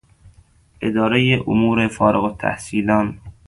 ادارهی 0.81 1.43
امور 1.47 1.87
فارغالتحصیلان 1.87 3.19